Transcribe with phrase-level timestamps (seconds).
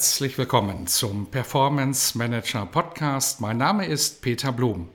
[0.00, 3.42] Herzlich willkommen zum Performance Manager Podcast.
[3.42, 4.88] Mein Name ist Peter Blum.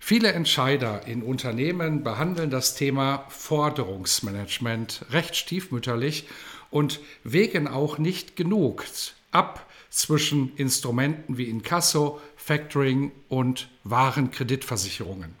[0.00, 6.26] Viele Entscheider in Unternehmen behandeln das Thema Forderungsmanagement recht stiefmütterlich
[6.72, 8.84] und wägen auch nicht genug
[9.30, 15.36] ab zwischen Instrumenten wie Inkasso, Factoring und Warenkreditversicherungen.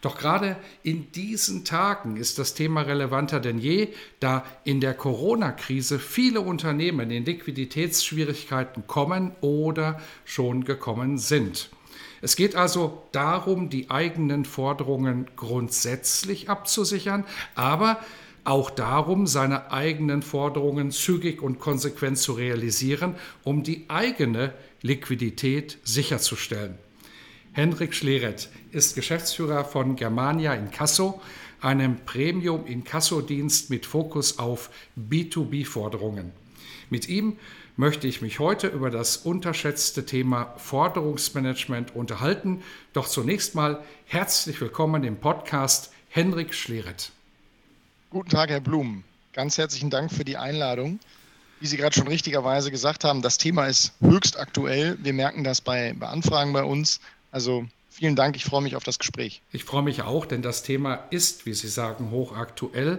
[0.00, 3.88] Doch gerade in diesen Tagen ist das Thema relevanter denn je,
[4.20, 11.70] da in der Corona-Krise viele Unternehmen in Liquiditätsschwierigkeiten kommen oder schon gekommen sind.
[12.20, 17.98] Es geht also darum, die eigenen Forderungen grundsätzlich abzusichern, aber
[18.44, 23.14] auch darum, seine eigenen Forderungen zügig und konsequent zu realisieren,
[23.44, 26.78] um die eigene Liquidität sicherzustellen.
[27.58, 31.20] Henrik Schleret ist Geschäftsführer von Germania Inkasso,
[31.60, 36.30] einem Premium-Inkasso-Dienst mit Fokus auf B2B-Forderungen.
[36.88, 37.36] Mit ihm
[37.76, 42.62] möchte ich mich heute über das unterschätzte Thema Forderungsmanagement unterhalten.
[42.92, 47.10] Doch zunächst mal herzlich willkommen im Podcast Henrik Schleret.
[48.10, 49.02] Guten Tag, Herr Blum.
[49.32, 51.00] Ganz herzlichen Dank für die Einladung.
[51.58, 54.96] Wie Sie gerade schon richtigerweise gesagt haben, das Thema ist höchst aktuell.
[55.02, 57.00] Wir merken das bei, bei Anfragen bei uns.
[57.30, 59.42] Also vielen Dank, ich freue mich auf das Gespräch.
[59.52, 62.98] Ich freue mich auch, denn das Thema ist, wie Sie sagen, hochaktuell.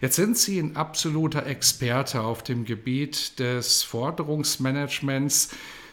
[0.00, 5.50] Jetzt sind Sie ein absoluter Experte auf dem Gebiet des Forderungsmanagements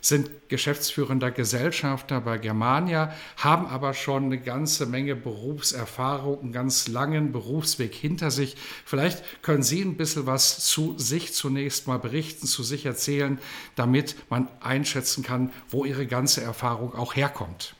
[0.08, 7.32] sind geschäftsführender Gesellschafter bei Germania, haben aber schon eine ganze Menge Berufserfahrung, einen ganz langen
[7.32, 8.56] Berufsweg hinter sich.
[8.86, 13.40] Vielleicht können Sie ein bisschen was zu sich zunächst mal berichten, zu sich erzählen,
[13.76, 17.76] damit man einschätzen kann, wo Ihre ganze Erfahrung auch herkommt.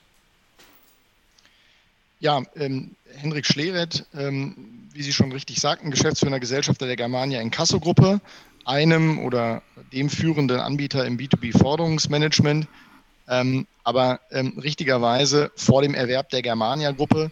[2.20, 8.22] Ja, ähm, Henrik Schleret, ähm, wie Sie schon richtig sagten, Geschäftsführender Gesellschafter der Germania Inkasso-Gruppe,
[8.66, 9.62] einem oder
[9.94, 12.68] dem führenden Anbieter im B2B-Forderungsmanagement.
[13.30, 17.32] Ähm, aber ähm, richtigerweise vor dem Erwerb der Germania-Gruppe,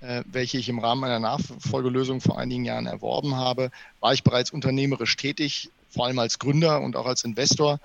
[0.00, 3.70] äh, welche ich im Rahmen einer Nachfolgelösung vor einigen Jahren erworben habe,
[4.00, 7.80] war ich bereits unternehmerisch tätig, vor allem als Gründer und auch als Investor.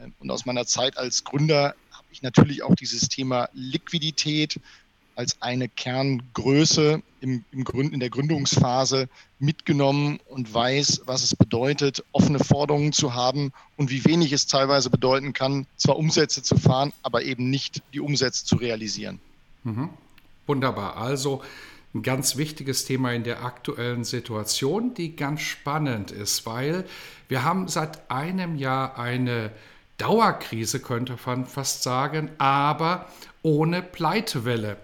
[0.00, 4.58] Äh, und aus meiner Zeit als Gründer habe ich natürlich auch dieses Thema Liquidität,
[5.16, 12.04] als eine Kerngröße im, im Grund, in der Gründungsphase mitgenommen und weiß, was es bedeutet,
[12.12, 16.92] offene Forderungen zu haben und wie wenig es teilweise bedeuten kann, zwar Umsätze zu fahren,
[17.02, 19.20] aber eben nicht die Umsätze zu realisieren.
[19.64, 19.90] Mhm.
[20.46, 20.96] Wunderbar.
[20.96, 21.42] Also
[21.94, 26.84] ein ganz wichtiges Thema in der aktuellen Situation, die ganz spannend ist, weil
[27.28, 29.50] wir haben seit einem Jahr eine
[30.00, 33.06] Dauerkrise, könnte man fast sagen, aber
[33.42, 34.76] ohne Pleitewelle.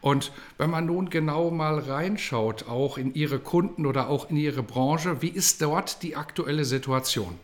[0.00, 4.62] Und wenn man nun genau mal reinschaut, auch in Ihre Kunden oder auch in Ihre
[4.62, 7.38] Branche, wie ist dort die aktuelle Situation?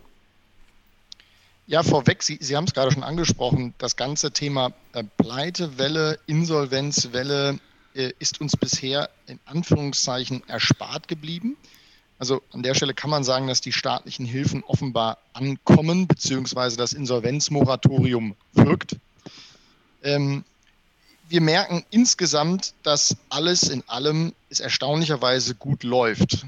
[1.66, 7.58] Ja, vorweg, Sie, Sie haben es gerade schon angesprochen, das ganze Thema äh, Pleitewelle, Insolvenzwelle
[7.94, 11.56] äh, ist uns bisher in Anführungszeichen erspart geblieben.
[12.18, 16.92] Also an der Stelle kann man sagen, dass die staatlichen Hilfen offenbar ankommen, beziehungsweise das
[16.94, 18.96] Insolvenzmoratorium wirkt.
[20.02, 20.44] Ähm,
[21.28, 26.46] wir merken insgesamt, dass alles in allem es erstaunlicherweise gut läuft.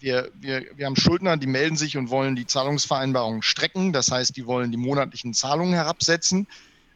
[0.00, 3.92] Wir, wir, wir haben Schuldner, die melden sich und wollen die Zahlungsvereinbarung strecken.
[3.92, 6.46] Das heißt, die wollen die monatlichen Zahlungen herabsetzen.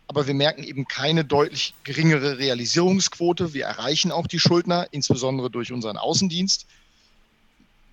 [0.09, 3.53] Aber wir merken eben keine deutlich geringere Realisierungsquote.
[3.53, 6.67] Wir erreichen auch die Schuldner, insbesondere durch unseren Außendienst.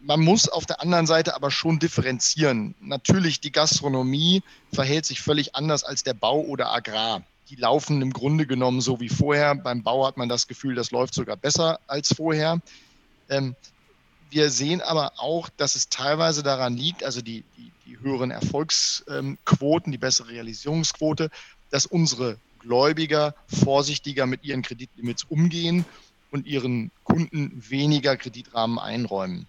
[0.06, 2.76] Man muss auf der anderen Seite aber schon differenzieren.
[2.80, 8.12] Natürlich, die Gastronomie verhält sich völlig anders als der Bau oder Agrar die laufen im
[8.12, 9.56] Grunde genommen so wie vorher.
[9.56, 12.60] Beim Bau hat man das Gefühl, das läuft sogar besser als vorher.
[13.30, 13.56] Ähm,
[14.30, 19.92] wir sehen aber auch, dass es teilweise daran liegt, also die, die, die höheren Erfolgsquoten,
[19.92, 21.30] die bessere Realisierungsquote,
[21.70, 25.86] dass unsere Gläubiger vorsichtiger mit ihren Kreditlimits umgehen
[26.32, 29.48] und ihren Kunden weniger Kreditrahmen einräumen.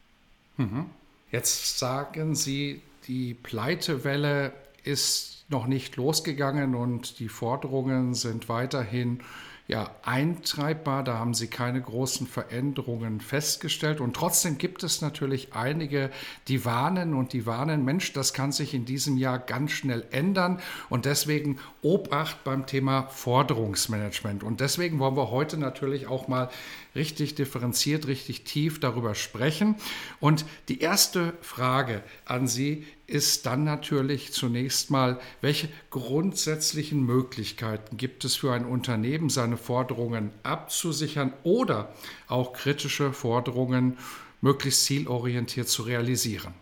[0.56, 0.86] Mhm.
[1.30, 4.52] Jetzt sagen Sie, die Pleitewelle
[4.84, 9.20] ist noch nicht losgegangen und die Forderungen sind weiterhin
[9.68, 11.02] ja, eintreibbar.
[11.02, 14.00] Da haben Sie keine großen Veränderungen festgestellt.
[14.00, 16.10] Und trotzdem gibt es natürlich einige,
[16.46, 20.60] die warnen und die warnen, Mensch, das kann sich in diesem Jahr ganz schnell ändern.
[20.88, 24.44] Und deswegen Obacht beim Thema Forderungsmanagement.
[24.44, 26.48] Und deswegen wollen wir heute natürlich auch mal
[26.96, 29.76] richtig differenziert, richtig tief darüber sprechen.
[30.18, 38.24] Und die erste Frage an Sie ist dann natürlich zunächst mal, welche grundsätzlichen Möglichkeiten gibt
[38.24, 41.94] es für ein Unternehmen, seine Forderungen abzusichern oder
[42.26, 43.96] auch kritische Forderungen
[44.40, 46.54] möglichst zielorientiert zu realisieren?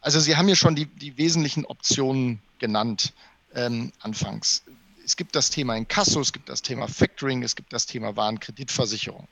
[0.00, 3.12] Also Sie haben ja schon die, die wesentlichen Optionen genannt
[3.54, 4.62] ähm, anfangs.
[5.06, 9.28] Es gibt das Thema Inkasso, es gibt das Thema Factoring, es gibt das Thema Warenkreditversicherung.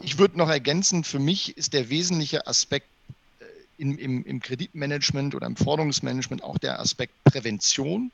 [0.00, 2.86] Ich würde noch ergänzen, für mich ist der wesentliche Aspekt
[3.78, 8.12] im, im, im Kreditmanagement oder im Forderungsmanagement auch der Aspekt Prävention,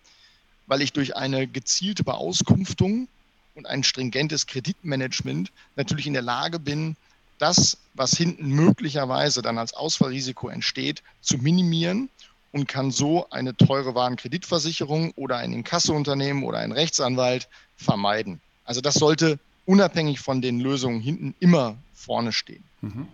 [0.66, 3.06] weil ich durch eine gezielte Beauskunftung
[3.54, 6.96] und ein stringentes Kreditmanagement natürlich in der Lage bin,
[7.36, 12.08] das, was hinten möglicherweise dann als Ausfallrisiko entsteht, zu minimieren
[12.52, 18.40] und kann so eine teure Warenkreditversicherung oder ein Inkassounternehmen oder ein Rechtsanwalt vermeiden.
[18.64, 22.64] Also das sollte unabhängig von den Lösungen hinten immer vorne stehen.
[22.80, 23.08] Mhm.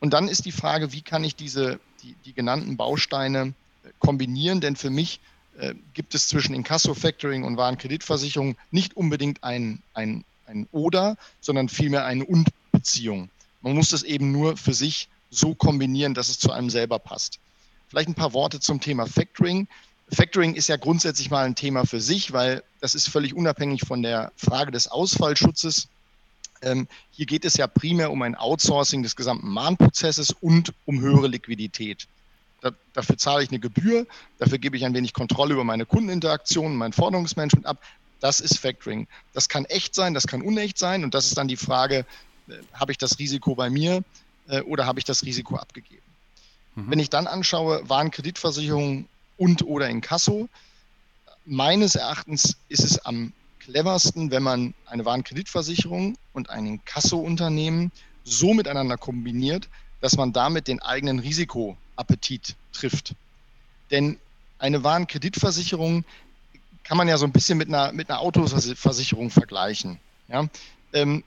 [0.00, 3.54] Und dann ist die Frage, wie kann ich diese die, die genannten Bausteine
[3.84, 5.20] äh, kombinieren, denn für mich
[5.58, 11.68] äh, gibt es zwischen Inkasso, Factoring und Warenkreditversicherung nicht unbedingt ein, ein, ein Oder, sondern
[11.68, 13.30] vielmehr eine Und-Beziehung.
[13.60, 17.38] Man muss das eben nur für sich so kombinieren, dass es zu einem selber passt.
[17.88, 19.66] Vielleicht ein paar Worte zum Thema Factoring.
[20.10, 24.02] Factoring ist ja grundsätzlich mal ein Thema für sich, weil das ist völlig unabhängig von
[24.02, 25.88] der Frage des Ausfallschutzes.
[26.62, 31.28] Ähm, hier geht es ja primär um ein Outsourcing des gesamten Mahnprozesses und um höhere
[31.28, 32.08] Liquidität.
[32.60, 34.06] Da, dafür zahle ich eine Gebühr,
[34.38, 37.80] dafür gebe ich ein wenig Kontrolle über meine Kundeninteraktion, mein Forderungsmanagement ab.
[38.20, 39.06] Das ist Factoring.
[39.32, 42.04] Das kann echt sein, das kann unecht sein und das ist dann die Frage,
[42.48, 44.02] äh, habe ich das Risiko bei mir
[44.48, 46.07] äh, oder habe ich das Risiko abgegeben?
[46.78, 46.90] Mhm.
[46.90, 50.48] Wenn ich dann anschaue, Warenkreditversicherung und oder Inkasso,
[51.44, 57.90] meines Erachtens ist es am cleversten, wenn man eine Warenkreditversicherung und ein Inkasso-Unternehmen
[58.24, 59.68] so miteinander kombiniert,
[60.00, 63.14] dass man damit den eigenen Risikoappetit trifft.
[63.90, 64.18] Denn
[64.58, 66.04] eine Warenkreditversicherung
[66.84, 69.98] kann man ja so ein bisschen mit einer, mit einer Autoversicherung vergleichen.
[70.28, 70.46] Ja?
[70.92, 71.24] Ähm,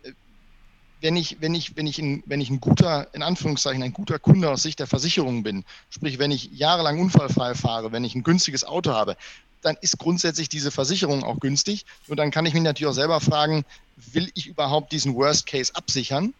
[1.02, 4.20] wenn ich, wenn ich, wenn ich, ein, wenn ich ein guter, in Anführungszeichen, ein guter
[4.20, 8.24] Kunde aus Sicht der Versicherung bin, sprich, wenn ich jahrelang unfallfrei fahre, wenn ich ein
[8.24, 9.18] günstiges Auto habe,
[9.62, 11.86] dann ist grundsätzlich diese Versicherung auch günstig.
[12.08, 13.66] Und dann kann ich mich natürlich auch selber fragen,
[13.96, 16.34] will ich überhaupt diesen Worst Case absichern,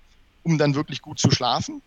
[0.44, 1.82] um dann wirklich gut zu schlafen?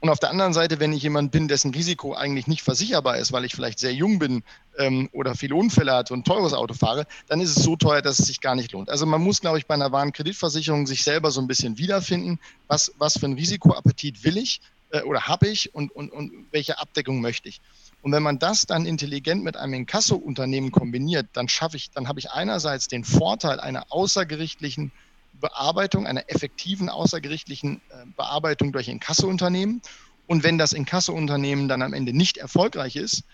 [0.00, 3.32] Und auf der anderen Seite, wenn ich jemand bin, dessen Risiko eigentlich nicht versicherbar ist,
[3.32, 4.44] weil ich vielleicht sehr jung bin
[4.78, 8.00] ähm, oder viele Unfälle hatte und ein teures Auto fahre, dann ist es so teuer,
[8.00, 8.90] dass es sich gar nicht lohnt.
[8.90, 12.38] Also man muss, glaube ich, bei einer wahren Kreditversicherung sich selber so ein bisschen wiederfinden,
[12.68, 14.60] was, was für ein Risikoappetit will ich
[14.90, 17.60] äh, oder habe ich und, und, und welche Abdeckung möchte ich.
[18.00, 22.20] Und wenn man das dann intelligent mit einem Inkasso-Unternehmen kombiniert, dann schaffe ich, dann habe
[22.20, 24.92] ich einerseits den Vorteil einer außergerichtlichen
[25.40, 29.82] Bearbeitung, einer effektiven außergerichtlichen äh, Bearbeitung durch Inkasso-Unternehmen.
[30.26, 33.24] Und wenn das Inkasso-Unternehmen dann am Ende nicht erfolgreich ist,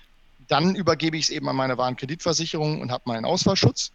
[0.48, 3.92] dann übergebe ich es eben an meine Warenkreditversicherung und habe meinen Ausfallschutz.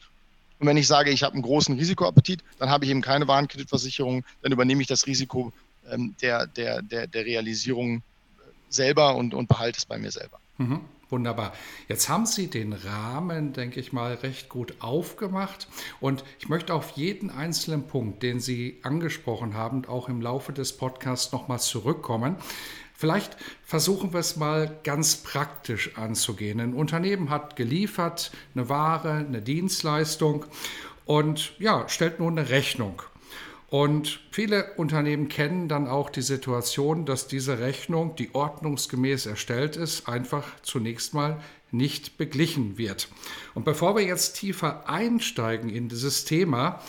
[0.60, 4.26] Und wenn ich sage, ich habe einen großen Risikoappetit, dann habe ich eben keine Warenkreditversicherung,
[4.42, 5.54] dann übernehme ich das Risiko
[5.90, 8.02] ähm, der, der, der, der Realisierung äh,
[8.70, 10.40] selber und, und behalte es bei mir selber.
[10.58, 10.82] Mhm.
[11.10, 11.54] Wunderbar.
[11.88, 15.68] Jetzt haben Sie den Rahmen, denke ich mal, recht gut aufgemacht.
[16.00, 20.78] Und ich möchte auf jeden einzelnen Punkt, den Sie angesprochen haben, auch im Laufe des
[20.78, 22.36] Podcasts nochmal zurückkommen.
[22.94, 26.60] Vielleicht versuchen wir es mal ganz praktisch anzugehen.
[26.60, 30.46] Ein Unternehmen hat geliefert eine Ware, eine Dienstleistung
[31.06, 33.02] und ja, stellt nun eine Rechnung.
[33.70, 40.08] Und viele Unternehmen kennen dann auch die Situation, dass diese Rechnung, die ordnungsgemäß erstellt ist,
[40.08, 41.40] einfach zunächst mal
[41.72, 43.10] nicht beglichen wird.
[43.54, 46.82] Und bevor wir jetzt tiefer einsteigen in dieses Thema,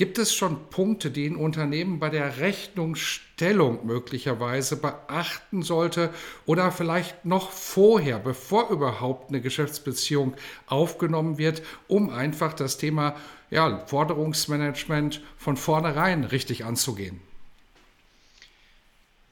[0.00, 6.08] Gibt es schon Punkte, die ein Unternehmen bei der Rechnungsstellung möglicherweise beachten sollte
[6.46, 10.32] oder vielleicht noch vorher, bevor überhaupt eine Geschäftsbeziehung
[10.64, 13.14] aufgenommen wird, um einfach das Thema
[13.50, 17.20] ja, Forderungsmanagement von vornherein richtig anzugehen?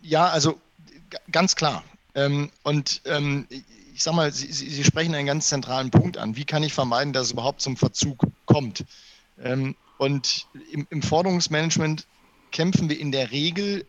[0.02, 0.60] Ja, also
[1.32, 1.82] ganz klar.
[2.14, 3.46] Ähm, und ähm,
[3.94, 6.36] ich sage mal, Sie, Sie, sprechen einen ganz zentralen Punkt an.
[6.36, 8.84] Wie kann ich vermeiden, dass es überhaupt zum Verzug kommt?
[9.42, 12.06] Ähm, und im, im Forderungsmanagement
[12.50, 13.84] kämpfen wir in der Regel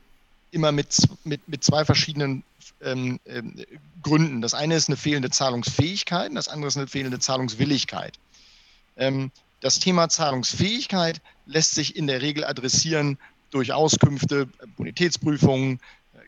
[0.51, 2.43] immer mit, mit, mit zwei verschiedenen
[2.81, 3.55] ähm, ähm,
[4.01, 4.41] Gründen.
[4.41, 8.19] Das eine ist eine fehlende Zahlungsfähigkeit, das andere ist eine fehlende Zahlungswilligkeit.
[8.97, 13.17] Ähm, Das Thema Zahlungsfähigkeit lässt sich in der Regel adressieren
[13.51, 14.47] durch Auskünfte,
[14.77, 15.79] Bonitätsprüfungen,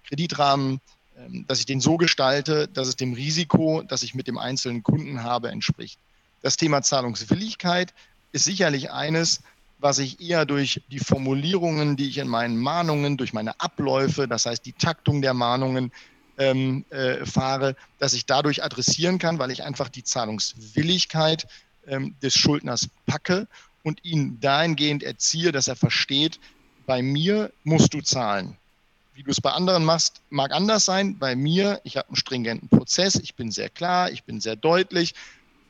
[0.08, 0.82] Kreditrahmen,
[1.18, 4.84] ähm, dass ich den so gestalte, dass es dem Risiko, das ich mit dem einzelnen
[4.84, 5.98] Kunden habe, entspricht.
[6.42, 7.94] Das Thema Zahlungswilligkeit
[8.34, 9.42] ist sicherlich eines,
[9.82, 14.46] was ich eher durch die Formulierungen, die ich in meinen Mahnungen, durch meine Abläufe, das
[14.46, 15.92] heißt die Taktung der Mahnungen
[16.38, 21.48] ähm, äh, fahre, dass ich dadurch adressieren kann, weil ich einfach die Zahlungswilligkeit
[21.88, 23.48] ähm, des Schuldners packe
[23.84, 26.40] und ihn dahingehend erziehe, dass er versteht,
[26.86, 28.58] bei mir musst du zahlen.
[29.14, 31.18] Wie du es bei anderen machst, mag anders sein.
[31.18, 35.16] Bei mir, ich habe einen stringenten Prozess, ich bin sehr klar, ich bin sehr deutlich.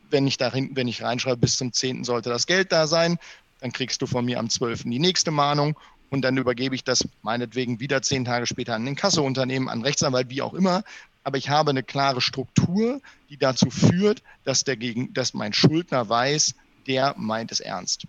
[0.10, 2.04] Wenn ich, darin, wenn ich reinschreibe, bis zum 10.
[2.04, 3.18] sollte das Geld da sein,
[3.62, 4.84] dann kriegst du von mir am 12.
[4.84, 5.78] die nächste Mahnung
[6.10, 10.30] und dann übergebe ich das meinetwegen wieder zehn Tage später an den Kasseunternehmen, an Rechtsanwalt,
[10.30, 10.84] wie auch immer.
[11.24, 13.00] Aber ich habe eine klare Struktur,
[13.30, 16.56] die dazu führt, dass, der Gegen, dass mein Schuldner weiß,
[16.88, 18.08] der meint es ernst.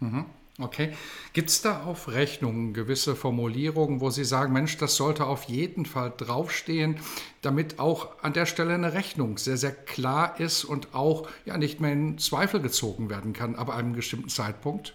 [0.00, 0.24] Mhm.
[0.58, 0.94] Okay.
[1.32, 5.84] Gibt es da auf Rechnungen gewisse Formulierungen, wo Sie sagen, Mensch, das sollte auf jeden
[5.84, 7.00] Fall draufstehen,
[7.42, 11.80] damit auch an der Stelle eine Rechnung sehr, sehr klar ist und auch ja nicht
[11.80, 14.94] mehr in Zweifel gezogen werden kann ab einem bestimmten Zeitpunkt?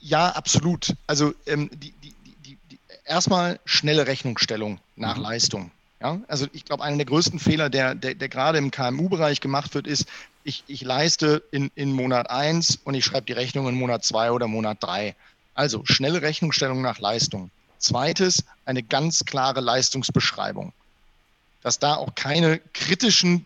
[0.00, 0.94] Ja, absolut.
[1.06, 5.22] Also ähm, die, die, die, erstmal schnelle Rechnungsstellung nach mhm.
[5.22, 5.70] Leistung.
[6.00, 9.74] Ja, also ich glaube, einer der größten Fehler, der, der, der gerade im KMU-Bereich gemacht
[9.74, 10.06] wird, ist,
[10.46, 14.30] ich, ich leiste in, in Monat 1 und ich schreibe die Rechnung in Monat 2
[14.30, 15.16] oder Monat 3.
[15.54, 17.50] Also schnelle Rechnungsstellung nach Leistung.
[17.78, 20.72] Zweites, eine ganz klare Leistungsbeschreibung.
[21.62, 23.44] Dass da auch keine kritischen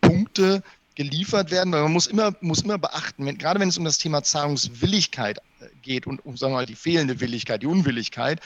[0.00, 0.64] Punkte
[0.96, 3.98] geliefert werden, weil man muss immer, muss immer beachten, wenn, gerade wenn es um das
[3.98, 8.40] Thema Zahlungswilligkeit äh, geht und um sagen wir mal, die fehlende Willigkeit, die Unwilligkeit,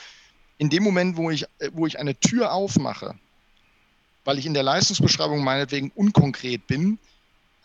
[0.59, 3.15] in dem Moment, wo ich, äh, wo ich eine Tür aufmache,
[4.23, 6.99] weil ich in der Leistungsbeschreibung meinetwegen unkonkret bin,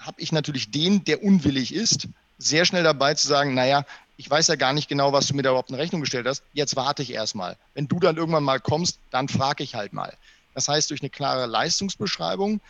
[0.03, 3.85] habe ich natürlich den, der unwillig ist, sehr schnell dabei zu sagen, naja,
[4.17, 6.43] ich weiß ja gar nicht genau, was du mir da überhaupt in Rechnung gestellt hast,
[6.53, 7.57] jetzt warte ich erstmal.
[7.75, 10.17] Wenn du dann irgendwann mal kommst, dann frage ich halt mal.
[10.55, 12.61] Das heißt, durch eine klare Leistungsbeschreibung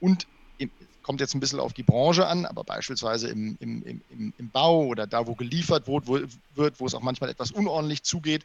[0.00, 0.26] und
[1.02, 4.84] kommt jetzt ein bisschen auf die Branche an, aber beispielsweise im, im, im, im Bau
[4.84, 6.20] oder da, wo geliefert wird, wo,
[6.54, 8.44] wird, wo es auch manchmal etwas unordentlich zugeht,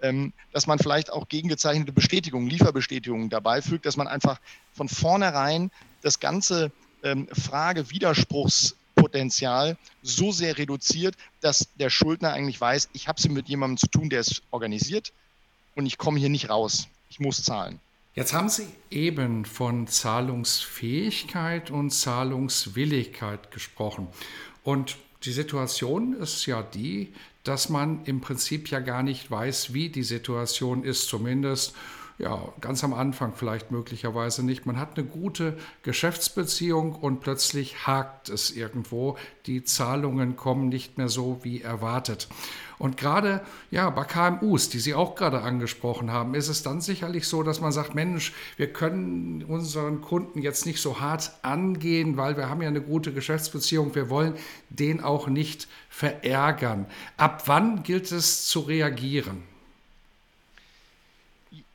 [0.00, 4.40] ähm, dass man vielleicht auch gegengezeichnete Bestätigungen, Lieferbestätigungen dabei fügt, dass man einfach
[4.72, 5.70] von vornherein
[6.02, 6.70] das ganze
[7.02, 13.78] ähm, Frage-Widerspruchspotenzial so sehr reduziert, dass der Schuldner eigentlich weiß, ich habe es mit jemandem
[13.78, 15.12] zu tun, der es organisiert
[15.74, 16.88] und ich komme hier nicht raus.
[17.10, 17.80] Ich muss zahlen.
[18.14, 24.08] Jetzt haben Sie eben von Zahlungsfähigkeit und Zahlungswilligkeit gesprochen.
[24.64, 27.12] Und die Situation ist ja die,
[27.44, 31.74] dass man im Prinzip ja gar nicht weiß, wie die Situation ist, zumindest
[32.18, 34.66] ja, ganz am Anfang vielleicht möglicherweise nicht.
[34.66, 39.16] Man hat eine gute Geschäftsbeziehung und plötzlich hakt es irgendwo.
[39.46, 42.28] Die Zahlungen kommen nicht mehr so wie erwartet.
[42.78, 47.26] Und gerade ja, bei KMUs, die Sie auch gerade angesprochen haben, ist es dann sicherlich
[47.26, 52.36] so, dass man sagt, Mensch, wir können unseren Kunden jetzt nicht so hart angehen, weil
[52.36, 53.94] wir haben ja eine gute Geschäftsbeziehung.
[53.94, 54.34] Wir wollen
[54.70, 56.86] den auch nicht verärgern.
[57.16, 59.47] Ab wann gilt es zu reagieren?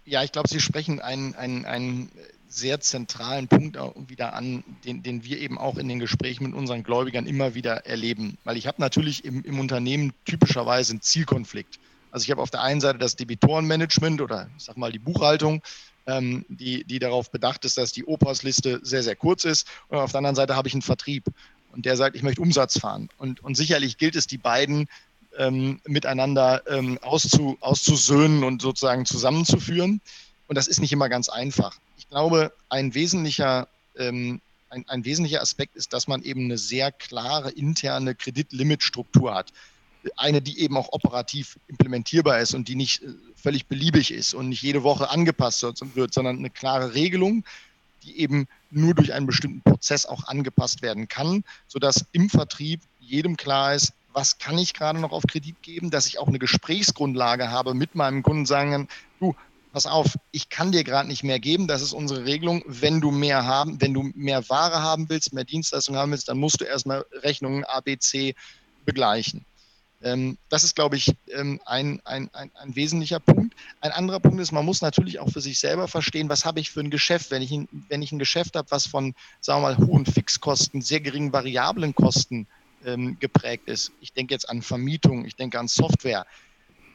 [0.06, 2.12] Ja, ich glaube, Sie sprechen einen, einen, einen
[2.50, 6.84] sehr zentralen Punkt wieder an, den, den wir eben auch in den Gesprächen mit unseren
[6.84, 8.38] Gläubigern immer wieder erleben.
[8.44, 11.80] Weil ich habe natürlich im, im Unternehmen typischerweise einen Zielkonflikt.
[12.12, 15.64] Also ich habe auf der einen Seite das Debitorenmanagement oder ich sag mal die Buchhaltung,
[16.06, 19.68] ähm, die, die darauf bedacht ist, dass die Opas-Liste sehr, sehr kurz ist.
[19.88, 21.26] Und auf der anderen Seite habe ich einen Vertrieb
[21.72, 23.10] und der sagt, ich möchte Umsatz fahren.
[23.18, 24.88] Und, und sicherlich gilt es, die beiden
[25.38, 30.02] ähm, miteinander ähm, auszu, auszusöhnen und sozusagen zusammenzuführen.
[30.48, 31.78] Und das ist nicht immer ganz einfach.
[31.98, 36.92] Ich glaube, ein wesentlicher, ähm, ein, ein wesentlicher Aspekt ist, dass man eben eine sehr
[36.92, 39.52] klare interne Kreditlimitstruktur hat.
[40.18, 44.50] Eine, die eben auch operativ implementierbar ist und die nicht äh, völlig beliebig ist und
[44.50, 45.64] nicht jede Woche angepasst
[45.96, 47.46] wird, sondern eine klare Regelung,
[48.04, 53.38] die eben nur durch einen bestimmten Prozess auch angepasst werden kann, sodass im Vertrieb jedem
[53.38, 57.50] klar ist, was kann ich gerade noch auf Kredit geben, dass ich auch eine Gesprächsgrundlage
[57.50, 58.88] habe mit meinem Kunden, sagen
[59.20, 59.36] du,
[59.74, 62.64] pass auf, ich kann dir gerade nicht mehr geben, das ist unsere Regelung.
[62.68, 66.38] Wenn du mehr haben, wenn du mehr Ware haben willst, mehr Dienstleistungen haben willst, dann
[66.38, 68.36] musst du erstmal Rechnungen ABC
[68.86, 69.46] begleichen.
[70.04, 73.56] Ähm, das ist, glaube ich, ähm, ein, ein, ein, ein, wesentlicher Punkt.
[73.80, 76.70] Ein anderer Punkt ist, man muss natürlich auch für sich selber verstehen, was habe ich
[76.70, 77.32] für ein Geschäft.
[77.32, 80.82] Wenn ich ein, wenn ich ein Geschäft habe, was von, sagen wir mal, hohen Fixkosten,
[80.82, 82.48] sehr geringen variablen Kosten
[82.86, 83.92] ähm, geprägt ist.
[84.02, 86.26] Ich denke jetzt an Vermietung, ich denke an Software.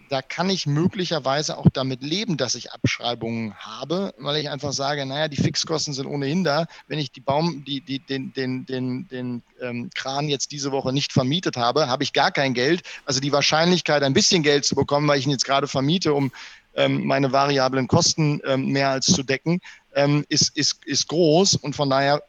[0.08, 5.04] da kann ich möglicherweise auch damit leben, dass ich Abschreibungen habe, weil ich einfach sage,
[5.04, 6.66] naja, die Fixkosten sind ohnehin da.
[6.86, 10.92] Wenn ich die Baum, die, die, den, den, den, den ähm, Kran jetzt diese Woche
[10.92, 12.82] nicht vermietet habe, habe ich gar kein Geld.
[13.04, 16.32] Also die Wahrscheinlichkeit, ein bisschen Geld zu bekommen, weil ich ihn jetzt gerade vermiete, um
[16.74, 19.60] ähm, meine variablen Kosten ähm, mehr als zu decken,
[19.94, 22.22] ähm, ist, ist, ist groß und von daher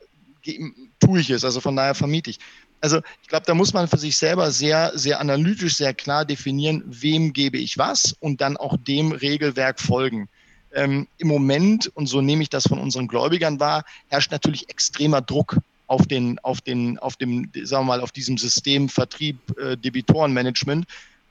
[0.99, 1.45] tue ich es.
[1.45, 2.39] Also von daher vermiete ich
[2.81, 6.83] also ich glaube, da muss man für sich selber sehr, sehr analytisch, sehr klar definieren,
[6.85, 10.29] wem gebe ich was und dann auch dem Regelwerk folgen.
[10.73, 15.21] Ähm, Im Moment, und so nehme ich das von unseren Gläubigern wahr, herrscht natürlich extremer
[15.21, 15.57] Druck
[15.87, 20.85] auf den, auf den, auf dem, sagen wir mal, auf diesem System Vertrieb, äh, Debitorenmanagement,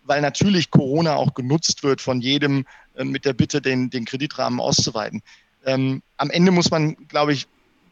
[0.04, 4.58] weil natürlich Corona auch genutzt wird von jedem äh, mit der Bitte, den, den Kreditrahmen
[4.58, 5.22] auszuweiten.
[5.64, 7.46] Ähm, am Ende muss man, glaube ich,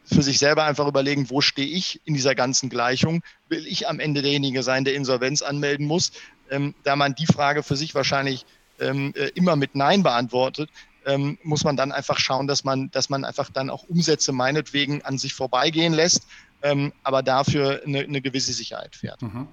[0.07, 3.21] für sich selber einfach überlegen, wo stehe ich in dieser ganzen Gleichung?
[3.49, 6.11] Will ich am Ende derjenige sein, der Insolvenz anmelden muss?
[6.49, 8.45] Ähm, da man die Frage für sich wahrscheinlich
[8.79, 10.69] ähm, äh, immer mit Nein beantwortet,
[11.05, 15.01] ähm, muss man dann einfach schauen, dass man, dass man einfach dann auch Umsätze meinetwegen
[15.03, 16.27] an sich vorbeigehen lässt,
[16.61, 19.21] ähm, aber dafür eine, eine, gewisse Sicherheit fährt.
[19.21, 19.47] Mhm.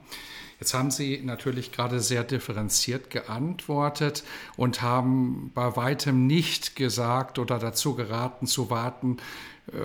[0.61, 4.25] Jetzt haben Sie natürlich gerade sehr differenziert geantwortet
[4.57, 9.19] und haben bei weitem nicht gesagt oder dazu geraten zu warten,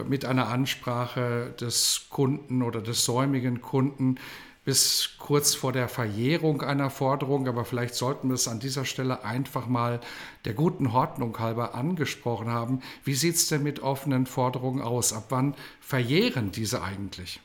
[0.08, 4.18] mit einer Ansprache des Kunden oder des säumigen Kunden
[4.66, 9.24] bis kurz vor der Verjährung einer Forderung, aber vielleicht sollten wir es an dieser Stelle
[9.24, 10.00] einfach mal
[10.46, 12.82] der guten Ordnung halber angesprochen haben.
[13.04, 15.14] Wie sieht es denn mit offenen Forderungen aus?
[15.14, 17.40] Ab wann verjähren diese eigentlich?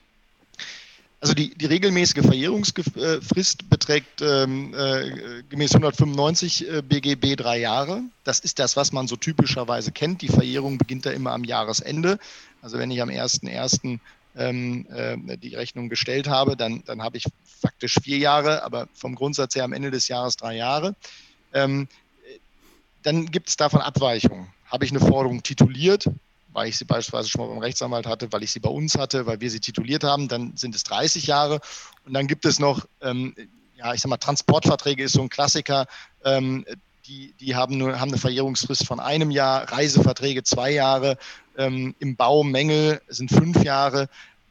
[1.25, 8.03] Also die, die regelmäßige Verjährungsfrist beträgt ähm, äh, gemäß 195 äh, BGB drei Jahre.
[8.25, 10.21] Das ist das, was man so typischerweise kennt.
[10.21, 12.19] Die Verjährung beginnt da immer am Jahresende.
[12.61, 14.01] Also wenn ich am 1.1.
[14.37, 17.25] Ähm, äh, die Rechnung gestellt habe, dann, dann habe ich
[17.59, 20.95] faktisch vier Jahre, aber vom Grundsatz her am Ende des Jahres drei Jahre.
[21.55, 21.89] Ähm,
[23.03, 24.49] dann gibt es davon Abweichungen.
[24.67, 26.11] Habe ich eine Forderung tituliert,
[26.55, 29.27] weil ich sie beispielsweise schon mal beim Rechtsanwalt hatte, weil ich sie bei uns hatte,
[29.27, 31.61] weil wir sie tituliert haben, dann sind es 30 Jahre.
[32.07, 33.35] Und dann gibt es noch, ähm,
[33.77, 35.87] ja, ich sag mal, Transportverträge ist so ein Klassiker.
[36.25, 36.65] Ähm,
[37.07, 41.19] die, die haben, nur, haben eine Verjährungsfrist von einem Jahr, Reiseverträge zwei Jahre,
[41.59, 44.09] ähm, im Bau Mängel sind fünf Jahre.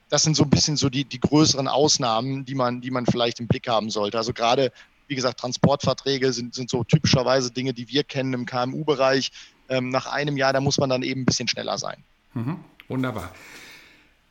[0.10, 3.40] Das sind so ein bisschen so die, die größeren Ausnahmen, die man, die man vielleicht
[3.40, 4.18] im Blick haben sollte.
[4.18, 4.72] Also gerade,
[5.08, 9.32] wie gesagt, Transportverträge sind, sind so typischerweise Dinge, die wir kennen im KMU-Bereich
[9.70, 11.98] ähm, nach einem Jahr, da muss man dann eben ein bisschen schneller sein.
[12.34, 13.32] Mhm, wunderbar.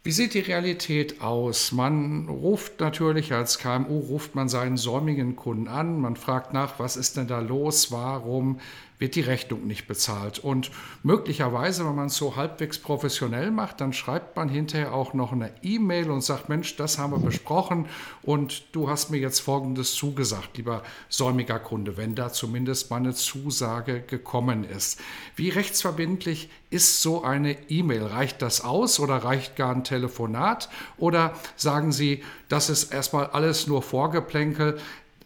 [0.04, 1.70] Wie sieht die Realität aus?
[1.70, 6.96] Man ruft natürlich als KMU, ruft man seinen säumigen Kunden an, man fragt nach, was
[6.96, 8.58] ist denn da los, warum
[9.02, 10.38] wird die Rechnung nicht bezahlt.
[10.38, 10.70] Und
[11.02, 15.52] möglicherweise, wenn man es so halbwegs professionell macht, dann schreibt man hinterher auch noch eine
[15.60, 17.86] E-Mail und sagt, Mensch, das haben wir besprochen
[18.22, 23.12] und du hast mir jetzt Folgendes zugesagt, lieber säumiger Kunde, wenn da zumindest mal eine
[23.12, 25.00] Zusage gekommen ist.
[25.34, 28.04] Wie rechtsverbindlich ist so eine E-Mail?
[28.04, 30.68] Reicht das aus oder reicht gar ein Telefonat?
[30.96, 34.78] Oder sagen Sie, das ist erstmal alles nur Vorgeplänkel,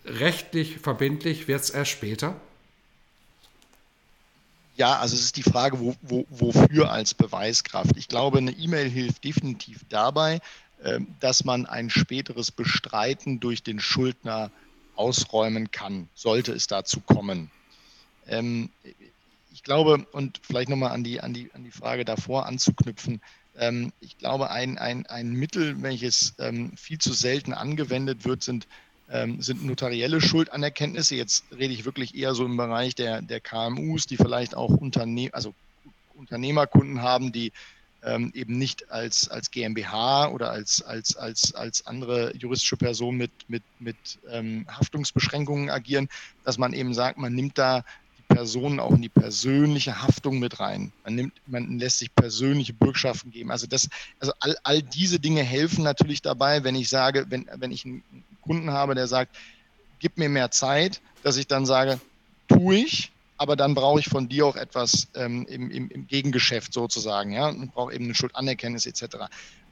[0.06, 2.36] rechtlich verbindlich wird es erst später?
[4.76, 7.96] Ja, also es ist die Frage, wo, wo, wofür als Beweiskraft.
[7.96, 10.40] Ich glaube, eine E-Mail hilft definitiv dabei,
[10.84, 14.50] ähm, dass man ein späteres Bestreiten durch den Schuldner
[14.94, 17.50] ausräumen kann, sollte es dazu kommen.
[18.26, 18.68] Ähm,
[19.52, 23.22] ich glaube, und vielleicht nochmal an die, an, die, an die Frage davor anzuknüpfen,
[23.56, 26.34] ähm, ich glaube, ein, ein, ein Mittel, welches
[26.76, 28.66] viel zu selten angewendet wird, sind
[29.10, 31.14] ähm, sind notarielle Schuldanerkenntnisse.
[31.14, 35.30] Jetzt rede ich wirklich eher so im Bereich der, der KMUs, die vielleicht auch Unterne
[35.32, 35.54] also
[36.14, 37.52] Unternehmerkunden haben, die
[38.02, 43.32] ähm, eben nicht als, als GmbH oder als, als, als, als andere juristische Person mit,
[43.48, 43.96] mit, mit
[44.30, 46.08] ähm, Haftungsbeschränkungen agieren,
[46.44, 47.84] dass man eben sagt, man nimmt da
[48.28, 50.92] Personen auch in die persönliche Haftung mit rein.
[51.04, 53.50] Man, nimmt, man lässt sich persönliche Bürgschaften geben.
[53.50, 53.88] Also, das,
[54.20, 58.02] also all, all diese Dinge helfen natürlich dabei, wenn ich sage, wenn, wenn ich einen
[58.42, 59.36] Kunden habe, der sagt,
[59.98, 62.00] gib mir mehr Zeit, dass ich dann sage,
[62.48, 66.72] tue ich, aber dann brauche ich von dir auch etwas ähm, im, im, im, Gegengeschäft
[66.72, 69.16] sozusagen, ja, und brauche eben eine Schuldanerkenntnis etc.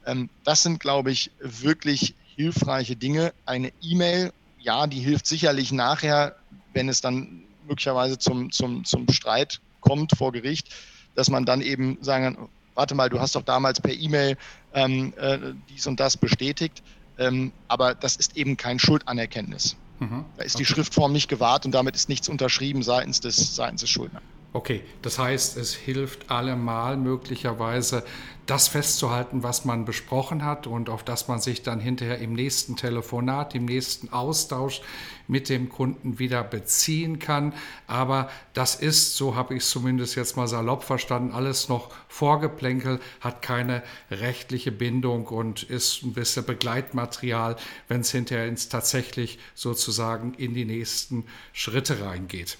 [0.05, 3.33] Ähm, das sind, glaube ich, wirklich hilfreiche Dinge.
[3.45, 6.35] Eine E-Mail, ja, die hilft sicherlich nachher,
[6.73, 10.73] wenn es dann möglicherweise zum, zum, zum Streit kommt vor Gericht,
[11.15, 14.37] dass man dann eben sagen kann, warte mal, du hast doch damals per E-Mail
[14.73, 16.83] ähm, äh, dies und das bestätigt.
[17.17, 19.77] Ähm, aber das ist eben kein Schuldanerkenntnis.
[19.99, 20.25] Mhm.
[20.37, 23.89] Da ist die Schriftform nicht gewahrt und damit ist nichts unterschrieben seitens des, seitens des
[23.89, 24.23] Schuldners.
[24.55, 28.05] Okay, das heißt, es hilft allemal möglicherweise,
[28.45, 32.77] das festzuhalten, was man besprochen hat und auf das man sich dann hinterher im nächsten
[32.77, 34.79] Telefonat, im nächsten Austausch
[35.27, 37.53] mit dem Kunden wieder beziehen kann.
[37.85, 43.01] Aber das ist, so habe ich es zumindest jetzt mal salopp verstanden, alles noch Vorgeplänkel,
[43.19, 47.57] hat keine rechtliche Bindung und ist ein bisschen Begleitmaterial,
[47.89, 52.57] wenn es hinterher ins tatsächlich sozusagen in die nächsten Schritte reingeht.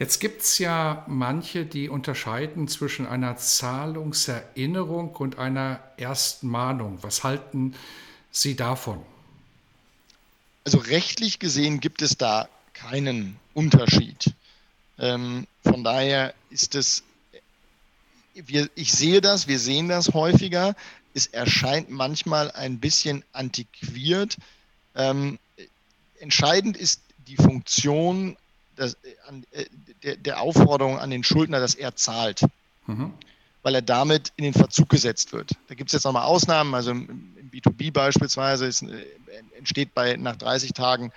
[0.00, 6.98] Jetzt gibt es ja manche, die unterscheiden zwischen einer Zahlungserinnerung und einer ersten Mahnung.
[7.02, 7.74] Was halten
[8.30, 9.02] Sie davon?
[10.64, 14.32] Also rechtlich gesehen gibt es da keinen Unterschied.
[14.98, 17.02] Ähm, von daher ist es,
[18.32, 20.76] wir, ich sehe das, wir sehen das häufiger.
[21.12, 24.38] Es erscheint manchmal ein bisschen antiquiert.
[24.94, 25.38] Ähm,
[26.20, 28.38] entscheidend ist die Funktion
[28.80, 29.66] das, äh, an, äh,
[30.02, 32.46] der, der, Aufforderung an den Schuldner, dass er zahlt,
[32.86, 33.12] mhm.
[33.62, 35.50] weil er damit in den Verzug gesetzt wird.
[35.68, 39.04] Da gibt es jetzt nochmal Ausnahmen, also im, im B2B beispielsweise ist, äh,
[39.56, 41.12] entsteht bei nach 30 Tagen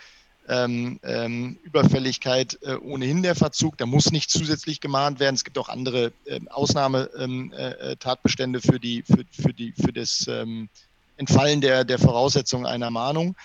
[0.49, 3.77] ähm, ähm, Überfälligkeit äh, ohnehin der Verzug.
[3.77, 5.35] Da muss nicht zusätzlich gemahnt werden.
[5.35, 10.67] Es gibt auch andere ähm, äh, Ausnahmetatbestände für, die, für, für, die, für das ähm,
[11.15, 13.37] Entfallen der, der Voraussetzungen einer Mahnung.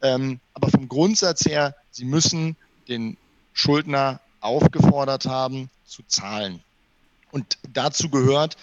[0.00, 2.56] Ähm, aber vom Grundsatz her, Sie müssen
[2.88, 3.18] den
[3.56, 6.60] Schuldner aufgefordert haben, zu zahlen.
[7.32, 8.56] Und dazu gehört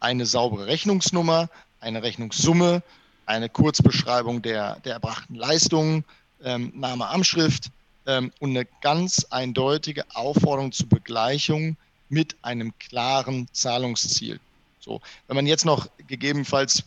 [0.00, 1.48] eine saubere Rechnungsnummer,
[1.80, 2.82] eine Rechnungssumme,
[3.24, 6.04] eine Kurzbeschreibung der, der erbrachten Leistungen,
[6.42, 7.70] ähm, Name, Amtsschrift
[8.06, 11.76] ähm, und eine ganz eindeutige Aufforderung zur Begleichung
[12.08, 14.40] mit einem klaren Zahlungsziel.
[14.80, 16.82] So, wenn man jetzt noch gegebenenfalls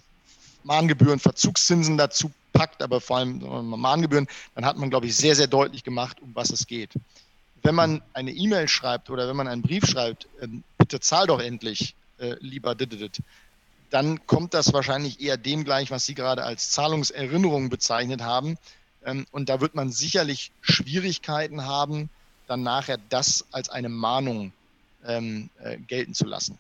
[0.66, 3.40] Mahngebühren, Verzugszinsen dazu packt, aber vor allem
[3.80, 6.92] Mahngebühren, dann hat man, glaube ich, sehr, sehr deutlich gemacht, um was es geht
[7.66, 10.48] wenn man eine E-Mail schreibt oder wenn man einen Brief schreibt, äh,
[10.78, 13.20] bitte zahl doch endlich, äh, lieber Dididit,
[13.90, 18.58] dann kommt das wahrscheinlich eher dem gleich, was Sie gerade als Zahlungserinnerung bezeichnet haben.
[19.04, 22.10] Ähm, und da wird man sicherlich Schwierigkeiten haben,
[22.48, 24.54] dann nachher das als eine Mahnung
[25.06, 26.60] ähm, äh, gelten zu lassen.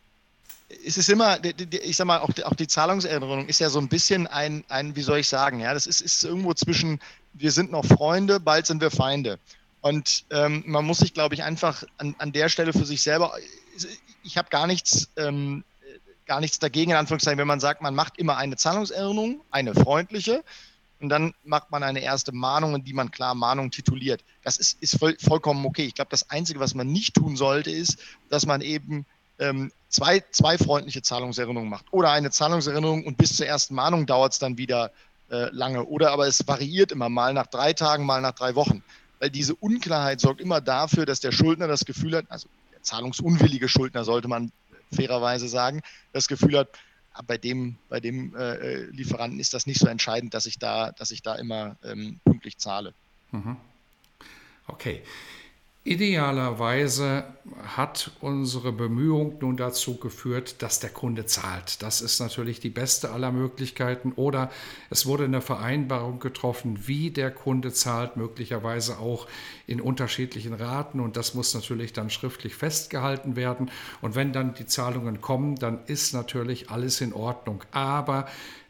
[0.83, 3.87] Es ist immer, ich sag mal, auch die, auch die Zahlungserinnerung ist ja so ein
[3.87, 6.99] bisschen ein, ein, wie soll ich sagen, ja, das ist, ist irgendwo zwischen,
[7.33, 9.37] wir sind noch Freunde, bald sind wir Feinde.
[9.85, 13.33] Und ähm, man muss sich, glaube ich, einfach an, an der Stelle für sich selber,
[14.23, 15.63] ich habe gar nichts, ähm,
[16.25, 20.43] gar nichts dagegen, in Anführungszeichen, wenn man sagt, man macht immer eine Zahlungserinnerung, eine freundliche,
[20.99, 24.23] und dann macht man eine erste Mahnung, in die man klar Mahnung tituliert.
[24.43, 25.85] Das ist, ist voll, vollkommen okay.
[25.85, 29.05] Ich glaube, das Einzige, was man nicht tun sollte, ist, dass man eben
[29.37, 31.85] ähm, zwei, zwei freundliche Zahlungserinnerungen macht.
[31.91, 34.91] Oder eine Zahlungserinnerung und bis zur ersten Mahnung dauert es dann wieder
[35.29, 35.85] äh, lange.
[35.85, 38.81] Oder aber es variiert immer mal nach drei Tagen, mal nach drei Wochen
[39.19, 43.67] weil diese Unklarheit sorgt immer dafür, dass der Schuldner das Gefühl hat, also der zahlungsunwillige
[43.67, 44.51] Schuldner sollte man
[44.93, 45.81] fairerweise sagen,
[46.13, 46.69] das Gefühl hat,
[47.13, 50.59] ah, bei dem, bei dem äh, äh, Lieferanten ist das nicht so entscheidend, dass ich
[50.59, 52.93] da, dass ich da immer ähm, pünktlich zahle.
[53.31, 53.57] Mhm.
[54.67, 55.03] Okay.
[55.87, 57.25] Idealerweise
[57.63, 61.83] hat unsere Bemühung nun dazu geführt, dass der Kunde zahlt.
[61.83, 64.11] Das ist natürlich die beste aller Möglichkeiten.
[64.15, 64.49] Oder
[64.89, 69.27] es wurde eine Vereinbarung getroffen, wie der Kunde zahlt, möglicherweise auch
[69.67, 70.99] in unterschiedlichen Raten.
[70.99, 73.69] Und das muss natürlich dann schriftlich festgehalten werden.
[74.01, 77.63] Und wenn dann die Zahlungen kommen, dann ist natürlich alles in Ordnung.
[77.69, 78.27] Aber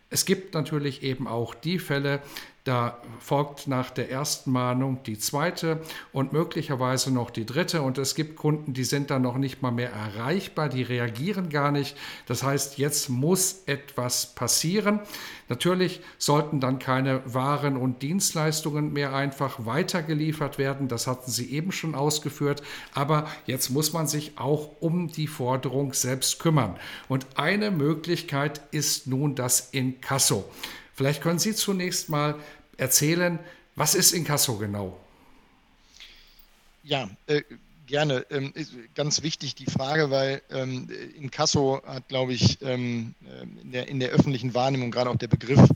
[0.09, 2.21] es gibt natürlich eben auch die Fälle,
[2.65, 7.83] da folgt nach der ersten Mahnung die zweite und möglicherweise noch die dritte.
[7.83, 11.71] Und es gibt Kunden, die sind dann noch nicht mal mehr erreichbar, die reagieren gar
[11.71, 11.95] nicht.
[12.25, 14.99] Das heißt, jetzt muss etwas passieren.
[15.47, 20.87] Natürlich sollten dann keine Waren und Dienstleistungen mehr einfach weitergeliefert werden.
[20.87, 22.63] Das hatten Sie eben schon ausgeführt.
[22.95, 26.79] Aber jetzt muss man sich auch um die Forderung selbst kümmern.
[27.09, 30.49] Und eine Möglichkeit ist nun das Inkasso.
[30.95, 32.35] Vielleicht können Sie zunächst mal
[32.77, 33.39] erzählen,
[33.75, 34.97] was ist Inkasso genau?
[36.83, 37.41] Ja, äh,
[37.85, 38.25] gerne.
[38.29, 38.53] Ähm,
[38.93, 43.99] ganz wichtig die Frage, weil ähm, Inkasso hat, glaube ich, ähm, äh, in, der, in
[43.99, 45.67] der öffentlichen Wahrnehmung gerade auch der Begriff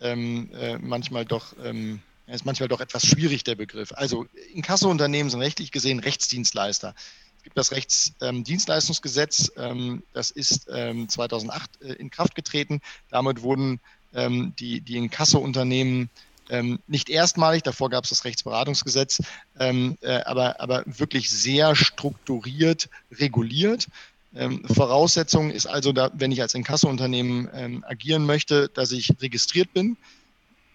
[0.00, 3.92] ähm, äh, manchmal doch ähm, ist manchmal doch etwas schwierig, der Begriff.
[3.92, 6.94] Also Inkasso-Unternehmen sind rechtlich gesehen Rechtsdienstleister.
[7.36, 12.80] Es gibt das Rechtsdienstleistungsgesetz, ähm, das ist 2008 äh, in Kraft getreten.
[13.10, 13.78] Damit wurden
[14.14, 16.10] ähm, die, die Inkasso-Unternehmen
[16.50, 19.22] ähm, nicht erstmalig, davor gab es das Rechtsberatungsgesetz,
[19.58, 23.88] ähm, äh, aber, aber wirklich sehr strukturiert reguliert.
[24.36, 29.72] Ähm, Voraussetzung ist also, da, wenn ich als Inkasso-Unternehmen ähm, agieren möchte, dass ich registriert
[29.72, 29.96] bin.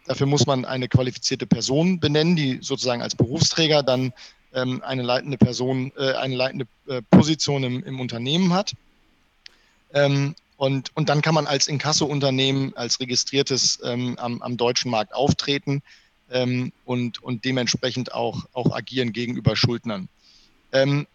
[0.06, 4.13] Dafür muss man eine qualifizierte Person benennen, die sozusagen als Berufsträger dann
[4.54, 8.73] ähm, eine leitende Person, äh, eine leitende äh, Position im, im, Unternehmen hat.
[10.60, 15.13] Ähm, und, und dann kann man als Inkasso-Unternehmen, als registriertes ähm, am, am, deutschen Markt
[15.13, 15.82] auftreten
[16.30, 20.10] ähm, und, und dementsprechend auch, auch agieren gegenüber Schuldnern.
[20.72, 21.08] Ähm,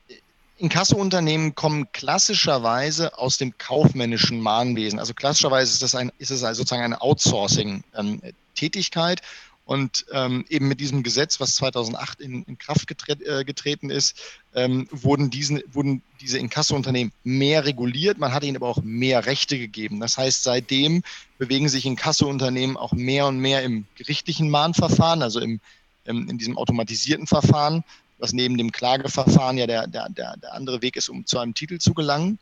[0.56, 5.00] Inkasso-Unternehmen kommen klassischerweise aus dem kaufmännischen Mahnwesen.
[5.00, 9.20] Also klassischerweise ist, das ein, ist es also sozusagen eine Outsourcing-Tätigkeit.
[9.64, 14.20] Und ähm, eben mit diesem Gesetz, was 2008 in, in Kraft getret, äh, getreten ist,
[14.54, 18.18] ähm, wurden, diesen, wurden diese Inkasso-Unternehmen mehr reguliert.
[18.18, 20.00] Man hat ihnen aber auch mehr Rechte gegeben.
[20.00, 21.02] Das heißt, seitdem
[21.38, 25.60] bewegen sich Inkasso-Unternehmen auch mehr und mehr im gerichtlichen Mahnverfahren, also im,
[26.04, 27.84] im, in diesem automatisierten Verfahren,
[28.18, 31.54] was neben dem Klageverfahren ja der, der, der, der andere Weg ist, um zu einem
[31.54, 32.38] Titel zu gelangen.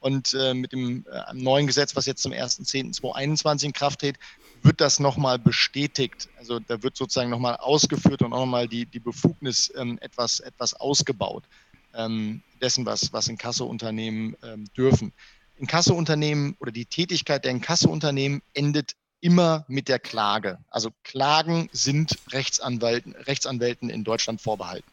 [0.00, 4.16] Und äh, mit dem äh, neuen Gesetz, was jetzt zum 1.10.2021 in Kraft tritt,
[4.62, 6.28] wird das nochmal bestätigt.
[6.38, 10.74] Also da wird sozusagen nochmal ausgeführt und auch nochmal die, die Befugnis ähm, etwas, etwas
[10.74, 11.44] ausgebaut
[11.94, 15.12] ähm, dessen, was, was Inkasso-Unternehmen ähm, dürfen.
[15.58, 20.58] Inkasso-Unternehmen oder die Tätigkeit der Inkasso-Unternehmen endet immer mit der Klage.
[20.70, 24.90] Also Klagen sind Rechtsanwälten, Rechtsanwälten in Deutschland vorbehalten.